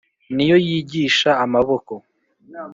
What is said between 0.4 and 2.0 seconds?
yo yigisha amaboko